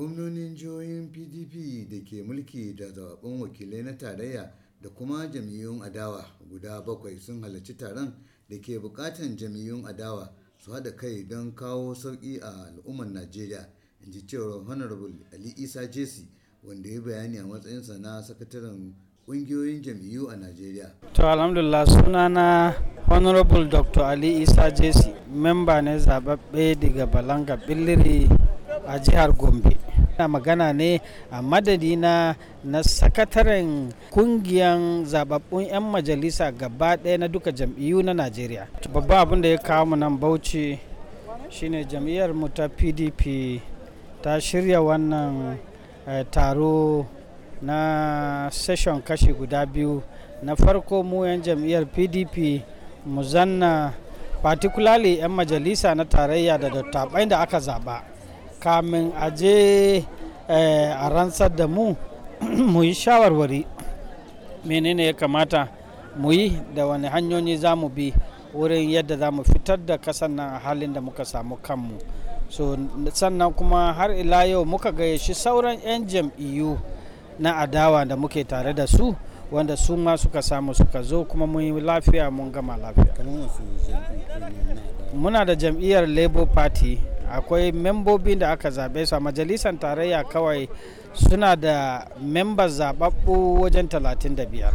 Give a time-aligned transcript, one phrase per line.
[0.00, 1.54] gwamnonin jihohin pdp
[1.90, 4.50] da ke mulki da zaɓen wakilai na tarayya
[4.82, 8.10] da kuma jam'iyyun adawa guda bakwai sun halarci taron
[8.48, 13.68] da ke bukatan jam'iyyun adawa su haɗa kai don kawo sauƙi a al'ummar najeriya
[14.02, 16.26] in ji cewar honorable ali isa jesi
[16.64, 18.94] wanda ya bayani a matsayinsa na sakataren
[19.28, 20.94] ƙungiyoyin jam'iyyu a najeriya.
[21.12, 22.72] To alhamdulillah sunana
[23.06, 28.28] honorable dr ali isa jesi memba ne zababbe daga balanga billiri
[28.86, 29.76] a jihar gombe.
[30.20, 31.00] Na magana ne
[31.32, 38.68] a madadina na sakataren kungiyan zababbun 'yan majalisa gaba ɗaya na duka jam'iyyu na najeriya.
[38.92, 40.76] Babban abin da ya kawo mu nan bauchi
[41.48, 43.60] shine jam'iyyar mu ta pdp
[44.22, 45.56] ta shirya wannan
[46.06, 47.06] eh, taro
[47.62, 50.02] na session kashi guda biyu.
[50.44, 52.60] Na farko mu 'yan jam'iyyar pdp
[53.08, 53.94] mu zanna
[54.44, 58.04] particularly 'yan majalisa na tarayya da dattabai da aka zaba.
[58.60, 60.04] Kamin a je
[60.50, 61.94] a rantsar da mu
[62.72, 63.66] mu yi shawarwari.
[64.64, 65.68] Menene ya kamata
[66.16, 68.12] mu yi da wani hanyoyi za mu bi
[68.54, 71.98] wurin yadda za mu fitar da kasan nan a halin da muka samu kanmu.
[72.48, 72.76] So
[73.12, 76.78] sannan kuma har ila yau muka gayyaci sauran 'yan jam'iyyu
[77.38, 79.14] na adawa da muke tare da su
[79.50, 83.14] wanda su ma suka samu suka zo kuma mun yi lafiya mun gama lafiya.
[85.14, 87.09] Muna da jam'iyyar labour party.
[87.32, 90.68] Akwai membobin da aka zaɓe su a majalisar tarayya kawai
[91.12, 94.72] suna da memba zaɓaɓɓu wajen 35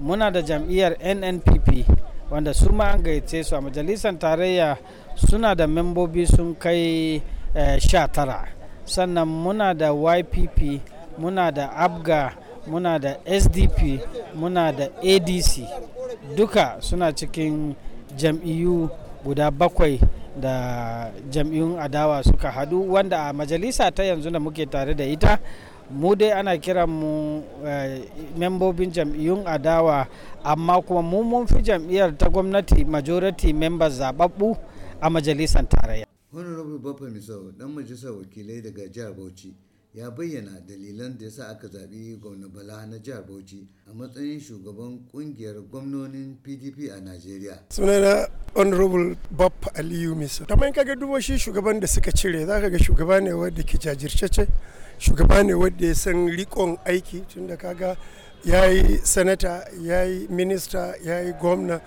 [0.00, 1.86] muna da jam'iyyar nnpp
[2.30, 4.76] wanda su ma an gayyace su a majalisar tarayya
[5.14, 7.22] suna da membobi sun kai
[7.54, 8.44] 19
[8.84, 10.80] sannan muna da ypp
[11.18, 12.32] muna da abga
[12.66, 14.00] muna da sdp
[14.34, 15.62] muna da adc
[16.36, 17.74] duka suna cikin
[18.16, 18.90] jam'iyyu
[19.26, 19.98] guda bakwai
[20.38, 25.38] da jam'iyyun adawa suka hadu wanda a majalisa ta yanzu da muke tare da ita
[25.90, 27.42] mu dai ana kiran mu
[28.38, 30.06] membobin jam'iyyun adawa.
[30.44, 34.56] Amma kuma mu mun fi jam'iyyar ta gwamnati majority members zababbu
[35.00, 36.06] a majalisar tarayya.
[36.32, 39.54] Honorable baffa misau dan majalisar wakilai daga jihar bauchi.
[39.96, 45.00] Ya bayyana dalilan da yasa aka zaɓi gwamna bala na jihar bauchi a matsayin shugaban
[45.12, 47.58] ƙungiyar gwamnonin pdp a najeriya.
[47.70, 50.44] Sunana honorable bob aliyu miso.
[50.46, 53.78] Kamar kaga dubo shi shugaban da suka cire za ka ga shugaba ne wadda ke
[53.80, 54.46] jajirce
[54.98, 57.96] shugaba ne wadda ya san rikon aiki tunda kaga
[58.44, 61.80] ya yi sanata ya yi minista ya yi gwamna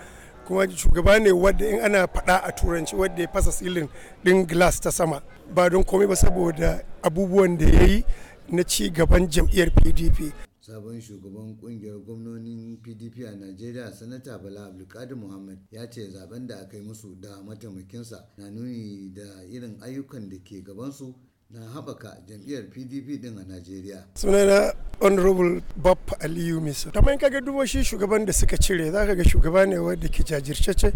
[0.47, 3.88] kuma shugaba ne wadda in ana faɗa a turanci wadda ya fasa silin
[4.26, 5.22] ɗin glass ta sama.
[5.56, 8.04] Ba don komai ba saboda abubuwan da ya yi
[8.52, 15.18] na ci gaban jam'iyyar pdp sabon shugaban ƙungiyar gwamnonin pdp a najeriya sanata bala abdulkadir
[15.18, 20.30] muhammad ya ce zaɓen da aka yi musu da mataimakinsa na nuni da irin ayyukan
[20.30, 21.16] da ke gabansu
[21.52, 24.06] na haɓaka jam'iyyar pdp din a najeriya.
[24.14, 24.72] Sunana
[25.02, 26.92] honorable bob aliyu miso.
[26.92, 30.24] Kamar kaga dubo shi shugaban da suka cire za ka ga shugaba ne wadda ke
[30.24, 30.94] jajirce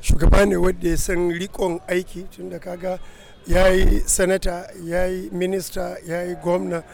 [0.00, 3.00] shugaba ne wadda ya san rikon aiki tunda kaga
[3.48, 6.84] ya yi sanata ya yi minista ya yi gwamna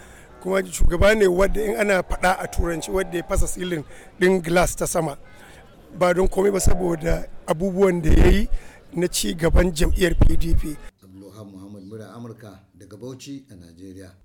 [0.43, 3.85] kuma shugaba ne wadda in ana faɗa a turanci wadda ya fasa silin
[4.21, 5.19] ɗin glass ta sama.
[5.99, 8.49] Ba don komai ba saboda abubuwan da ya yi
[8.95, 10.92] na ci gaban jam'iyyar pdp
[11.93, 14.17] mura amurka daga bauchi a najeriya.